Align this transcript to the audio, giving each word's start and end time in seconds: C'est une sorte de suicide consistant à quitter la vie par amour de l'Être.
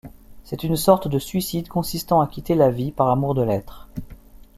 C'est 0.43 0.63
une 0.63 0.77
sorte 0.77 1.07
de 1.07 1.19
suicide 1.19 1.67
consistant 1.67 2.21
à 2.21 2.27
quitter 2.27 2.55
la 2.55 2.71
vie 2.71 2.91
par 2.91 3.09
amour 3.09 3.35
de 3.35 3.43
l'Être. 3.43 3.87